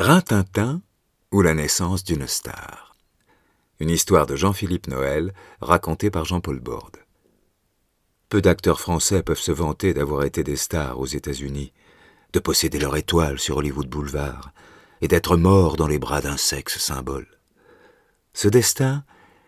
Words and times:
Rintintin 0.00 0.82
ou 1.30 1.40
la 1.40 1.54
naissance 1.54 2.02
d'une 2.02 2.26
star. 2.26 2.96
Une 3.78 3.90
histoire 3.90 4.26
de 4.26 4.34
Jean-Philippe 4.34 4.88
Noël 4.88 5.32
racontée 5.60 6.10
par 6.10 6.24
Jean-Paul 6.24 6.58
Borde. 6.58 6.96
Peu 8.28 8.42
d'acteurs 8.42 8.80
français 8.80 9.22
peuvent 9.22 9.38
se 9.38 9.52
vanter 9.52 9.94
d'avoir 9.94 10.24
été 10.24 10.42
des 10.42 10.56
stars 10.56 10.98
aux 10.98 11.06
États-Unis, 11.06 11.72
de 12.32 12.40
posséder 12.40 12.80
leur 12.80 12.96
étoile 12.96 13.38
sur 13.38 13.58
Hollywood 13.58 13.88
Boulevard 13.88 14.50
et 15.00 15.06
d'être 15.06 15.36
morts 15.36 15.76
dans 15.76 15.86
les 15.86 16.00
bras 16.00 16.20
d'un 16.20 16.38
sexe 16.38 16.80
symbole. 16.80 17.28
Ce 18.32 18.48
destin 18.48 19.04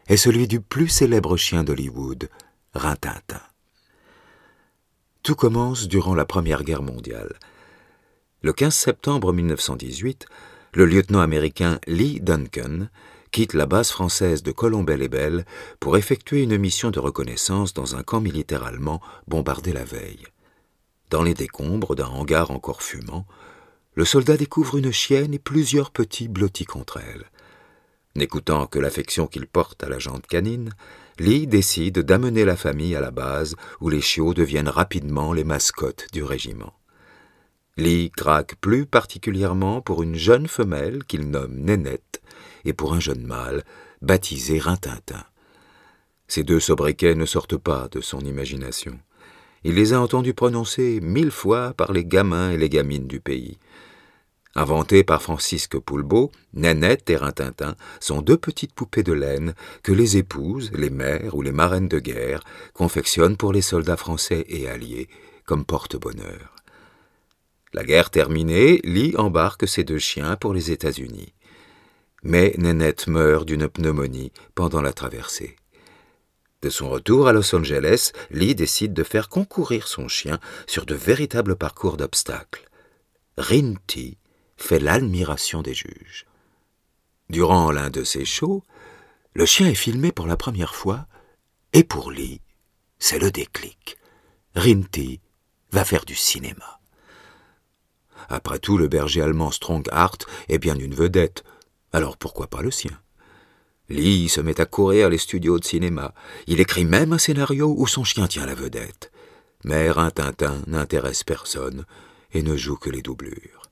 est 0.07 0.17
celui 0.17 0.47
du 0.47 0.61
plus 0.61 0.87
célèbre 0.87 1.37
chien 1.37 1.65
d'Hollywood, 1.65 2.31
Rintintin. 2.73 3.43
Tout 5.25 5.35
commence 5.35 5.89
durant 5.89 6.15
la 6.15 6.25
Première 6.25 6.63
Guerre 6.63 6.83
mondiale. 6.83 7.37
Le 8.43 8.53
15 8.53 8.75
septembre 8.75 9.33
1918, 9.33 10.27
le 10.75 10.85
lieutenant 10.85 11.21
américain 11.21 11.81
Lee 11.87 12.21
Duncan 12.21 12.89
quitte 13.33 13.55
la 13.55 13.65
base 13.65 13.91
française 13.91 14.43
de 14.43 14.53
Colombey-les-Belles 14.53 15.47
pour 15.81 15.97
effectuer 15.97 16.43
une 16.43 16.59
mission 16.59 16.91
de 16.91 17.01
reconnaissance 17.01 17.73
dans 17.73 17.97
un 17.97 18.03
camp 18.03 18.21
militaire 18.21 18.63
allemand 18.65 19.01
bombardé 19.27 19.73
la 19.73 19.85
veille. 19.85 20.27
Dans 21.09 21.23
les 21.23 21.33
décombres 21.33 21.97
d'un 21.97 22.09
hangar 22.09 22.51
encore 22.51 22.83
fumant, 22.83 23.27
le 23.95 24.05
soldat 24.05 24.37
découvre 24.37 24.77
une 24.77 24.93
chienne 24.93 25.33
et 25.33 25.39
plusieurs 25.39 25.91
petits 25.91 26.29
blottis 26.29 26.67
contre 26.67 26.99
elle. 26.99 27.25
N'écoutant 28.17 28.67
que 28.67 28.79
l'affection 28.79 29.27
qu'il 29.27 29.47
porte 29.47 29.83
à 29.83 29.89
la 29.89 29.99
jante 29.99 30.27
canine, 30.27 30.75
Lee 31.19 31.47
décide 31.47 32.01
d'amener 32.01 32.45
la 32.45 32.57
famille 32.57 32.95
à 32.95 33.01
la 33.01 33.11
base 33.11 33.57
où 33.81 33.89
les 33.89 34.03
chiots 34.03 34.35
deviennent 34.35 34.69
rapidement 34.69 35.33
les 35.33 35.45
mascottes 35.45 36.07
du 36.13 36.23
régiment. 36.23 36.75
Lee 37.79 38.11
craque 38.11 38.55
plus 38.57 38.87
particulièrement 38.87 39.83
pour 39.83 40.03
une 40.03 40.15
jeune 40.15 40.49
femelle 40.49 41.05
qu'il 41.05 41.29
nomme 41.29 41.57
Nénette 41.57 42.23
et 42.65 42.73
pour 42.73 42.95
un 42.95 43.01
jeune 43.01 43.27
mâle 43.27 43.65
baptisé 44.01 44.59
Rintintin. 44.59 45.25
Ces 46.27 46.43
deux 46.43 46.59
sobriquets 46.59 47.15
ne 47.15 47.27
sortent 47.27 47.59
pas 47.59 47.89
de 47.91 48.01
son 48.01 48.21
imagination. 48.21 48.99
Il 49.63 49.75
les 49.75 49.93
a 49.93 50.01
entendus 50.01 50.33
prononcer 50.33 51.01
mille 51.03 51.31
fois 51.31 51.75
par 51.75 51.93
les 51.93 52.07
gamins 52.07 52.51
et 52.51 52.57
les 52.57 52.71
gamines 52.71 53.07
du 53.07 53.21
pays. 53.21 53.59
Inventés 54.55 55.05
par 55.05 55.21
Francisque 55.21 55.79
Poulbeau, 55.79 56.33
Nanette 56.55 57.11
et 57.11 57.17
Rintintin 57.17 57.77
sont 58.01 58.23
deux 58.23 58.39
petites 58.39 58.73
poupées 58.73 59.03
de 59.03 59.13
laine 59.13 59.55
que 59.83 59.93
les 59.93 60.17
épouses, 60.17 60.73
les 60.73 60.89
mères 60.89 61.35
ou 61.35 61.43
les 61.43 61.53
marraines 61.53 61.89
de 61.89 61.99
guerre 61.99 62.43
confectionnent 62.73 63.37
pour 63.37 63.53
les 63.53 63.61
soldats 63.61 63.99
français 63.99 64.47
et 64.49 64.67
alliés 64.67 65.09
comme 65.45 65.67
porte-bonheur. 65.67 66.55
La 67.73 67.85
guerre 67.85 68.11
terminée, 68.11 68.81
Lee 68.85 69.15
embarque 69.17 69.67
ses 69.69 69.85
deux 69.85 69.99
chiens 69.99 70.37
pour 70.37 70.55
les 70.55 70.71
États-Unis. 70.71 71.35
Mais 72.23 72.55
Nanette 72.59 73.07
meurt 73.07 73.47
d'une 73.47 73.69
pneumonie 73.69 74.33
pendant 74.55 74.81
la 74.81 74.93
traversée. 74.93 75.57
De 76.63 76.71
son 76.71 76.89
retour 76.89 77.29
à 77.29 77.33
Los 77.33 77.55
Angeles, 77.55 78.13
Lee 78.31 78.55
décide 78.55 78.95
de 78.95 79.03
faire 79.03 79.29
concourir 79.29 79.89
son 79.89 80.09
chien 80.09 80.41
sur 80.67 80.87
de 80.87 80.95
véritables 80.95 81.57
parcours 81.57 81.97
d'obstacles. 81.97 82.69
Rinty 83.37 84.17
fait 84.57 84.79
l'admiration 84.79 85.63
des 85.63 85.75
juges. 85.75 86.27
Durant 87.29 87.71
l'un 87.71 87.91
de 87.91 88.05
ces 88.05 88.25
shows, 88.25 88.63
le 89.35 89.45
chien 89.45 89.69
est 89.69 89.75
filmé 89.75 90.13
pour 90.13 90.27
la 90.27 90.37
première 90.37 90.75
fois, 90.75 91.07
et 91.73 91.85
pour 91.85 92.11
Lee, 92.11 92.41
c'est 92.99 93.19
le 93.19 93.31
déclic. 93.31 93.99
Rinty 94.55 95.21
va 95.73 95.85
faire 95.85 96.07
du 96.07 96.15
cinéma. 96.15 96.81
Après 98.29 98.59
tout, 98.59 98.79
le 98.79 98.89
berger 98.89 99.23
allemand 99.23 99.51
Stronghart 99.51 100.19
est 100.49 100.59
bien 100.59 100.77
une 100.77 100.95
vedette, 100.95 101.45
alors 101.93 102.17
pourquoi 102.17 102.47
pas 102.47 102.63
le 102.63 102.71
sien? 102.71 102.99
Lee 103.89 104.29
se 104.29 104.41
met 104.41 104.61
à 104.61 104.67
courir 104.67 105.09
les 105.09 105.19
studios 105.19 105.59
de 105.59 105.65
cinéma. 105.65 106.13
Il 106.47 106.61
écrit 106.61 106.85
même 106.85 107.13
un 107.13 107.19
scénario 107.19 107.73
où 107.77 107.87
son 107.87 108.05
chien 108.05 108.27
tient 108.27 108.47
la 108.47 108.55
vedette. 108.55 109.13
Mais 109.65 109.91
Rintintin 109.91 110.63
n'intéresse 110.67 111.25
personne 111.25 111.85
et 112.33 112.43
ne 112.43 112.57
joue 112.57 112.77
que 112.77 112.91
les 112.91 113.03
doublures. 113.03 113.63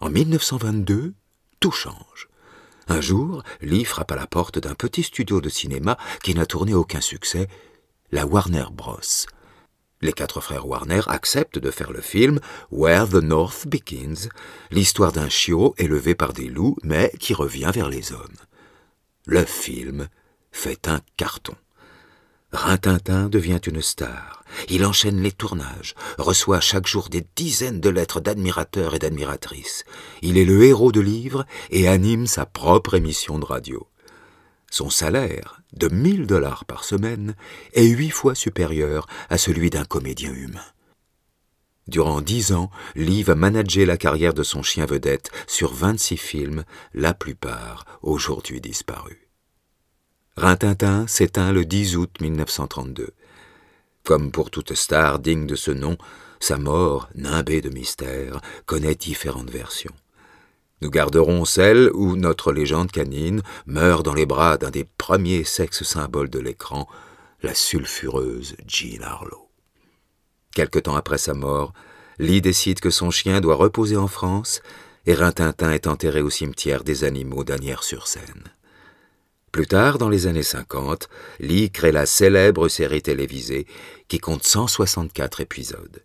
En 0.00 0.10
1922, 0.10 1.14
tout 1.60 1.70
change. 1.70 2.28
Un 2.88 3.00
jour, 3.00 3.42
Lee 3.60 3.84
frappe 3.84 4.12
à 4.12 4.16
la 4.16 4.26
porte 4.26 4.58
d'un 4.58 4.74
petit 4.74 5.02
studio 5.02 5.40
de 5.40 5.48
cinéma 5.48 5.96
qui 6.22 6.34
n'a 6.34 6.46
tourné 6.46 6.74
aucun 6.74 7.00
succès, 7.00 7.48
la 8.12 8.26
Warner 8.26 8.66
Bros. 8.72 8.98
Les 10.02 10.12
quatre 10.12 10.40
frères 10.40 10.66
Warner 10.66 11.02
acceptent 11.06 11.58
de 11.58 11.70
faire 11.70 11.92
le 11.92 12.00
film 12.00 12.40
Where 12.70 13.08
the 13.08 13.22
North 13.22 13.66
Begins, 13.66 14.28
l'histoire 14.70 15.12
d'un 15.12 15.28
chiot 15.28 15.74
élevé 15.78 16.14
par 16.14 16.32
des 16.32 16.48
loups 16.48 16.76
mais 16.82 17.10
qui 17.18 17.34
revient 17.34 17.70
vers 17.72 17.88
les 17.88 18.12
hommes. 18.12 18.36
Le 19.26 19.44
film 19.44 20.08
fait 20.52 20.88
un 20.88 21.00
carton. 21.16 21.54
Rintintin 22.52 23.28
devient 23.28 23.60
une 23.66 23.82
star. 23.82 24.44
Il 24.68 24.84
enchaîne 24.86 25.20
les 25.20 25.32
tournages, 25.32 25.94
reçoit 26.18 26.60
chaque 26.60 26.86
jour 26.86 27.08
des 27.08 27.26
dizaines 27.34 27.80
de 27.80 27.88
lettres 27.88 28.20
d'admirateurs 28.20 28.94
et 28.94 29.00
d'admiratrices. 29.00 29.84
Il 30.22 30.38
est 30.38 30.44
le 30.44 30.62
héros 30.62 30.92
de 30.92 31.00
livres 31.00 31.46
et 31.70 31.88
anime 31.88 32.26
sa 32.26 32.46
propre 32.46 32.94
émission 32.94 33.38
de 33.38 33.44
radio. 33.44 33.88
Son 34.70 34.90
salaire, 34.90 35.62
de 35.72 35.88
1000 35.88 36.26
dollars 36.26 36.64
par 36.64 36.84
semaine, 36.84 37.34
est 37.72 37.86
huit 37.86 38.10
fois 38.10 38.34
supérieur 38.34 39.06
à 39.30 39.38
celui 39.38 39.70
d'un 39.70 39.84
comédien 39.84 40.32
humain. 40.32 40.64
Durant 41.86 42.22
dix 42.22 42.52
ans, 42.52 42.70
Lee 42.94 43.22
va 43.22 43.34
manager 43.34 43.86
la 43.86 43.98
carrière 43.98 44.32
de 44.32 44.42
son 44.42 44.62
chien 44.62 44.86
vedette 44.86 45.30
sur 45.46 45.74
26 45.74 46.16
films, 46.16 46.64
la 46.94 47.12
plupart 47.12 47.84
aujourd'hui 48.02 48.60
disparus. 48.60 49.18
Rintintin 50.36 51.06
s'éteint 51.06 51.52
le 51.52 51.64
10 51.64 51.96
août 51.96 52.20
1932. 52.20 53.10
Comme 54.02 54.32
pour 54.32 54.50
toute 54.50 54.74
star 54.74 55.18
digne 55.18 55.46
de 55.46 55.56
ce 55.56 55.70
nom, 55.70 55.96
sa 56.40 56.58
mort, 56.58 57.08
nimbée 57.14 57.60
de 57.60 57.70
mystère, 57.70 58.40
connaît 58.66 58.94
différentes 58.94 59.50
versions. 59.50 59.94
Nous 60.84 60.90
garderons 60.90 61.46
celle 61.46 61.90
où 61.94 62.14
notre 62.14 62.52
légende 62.52 62.92
canine 62.92 63.40
meurt 63.64 64.04
dans 64.04 64.12
les 64.12 64.26
bras 64.26 64.58
d'un 64.58 64.68
des 64.68 64.84
premiers 64.84 65.42
sexes 65.42 65.82
symboles 65.82 66.28
de 66.28 66.38
l'écran, 66.38 66.86
la 67.42 67.54
sulfureuse 67.54 68.54
Jean 68.66 69.02
Harlow. 69.02 69.48
Quelque 70.54 70.78
temps 70.78 70.94
après 70.94 71.16
sa 71.16 71.32
mort, 71.32 71.72
Lee 72.18 72.42
décide 72.42 72.80
que 72.80 72.90
son 72.90 73.10
chien 73.10 73.40
doit 73.40 73.54
reposer 73.54 73.96
en 73.96 74.08
France 74.08 74.60
et 75.06 75.14
Rintintin 75.14 75.72
est 75.72 75.86
enterré 75.86 76.20
au 76.20 76.28
cimetière 76.28 76.84
des 76.84 77.04
animaux 77.04 77.44
d'Anières-sur-Seine. 77.44 78.52
Plus 79.52 79.66
tard, 79.66 79.96
dans 79.96 80.10
les 80.10 80.26
années 80.26 80.42
50, 80.42 81.08
Lee 81.40 81.70
crée 81.70 81.92
la 81.92 82.04
célèbre 82.04 82.68
série 82.68 83.00
télévisée 83.00 83.66
qui 84.06 84.18
compte 84.18 84.44
164 84.44 85.40
épisodes. 85.40 86.02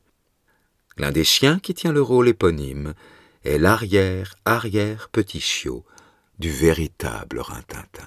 L'un 0.96 1.12
des 1.12 1.26
chiens 1.26 1.60
qui 1.60 1.74
tient 1.74 1.92
le 1.92 2.02
rôle 2.02 2.30
éponyme 2.30 2.94
est 3.44 3.58
l'arrière-arrière 3.58 5.10
petit 5.10 5.40
chiot 5.40 5.86
du 6.40 6.52
véritable 6.52 7.40
Rintintin. 7.40 8.06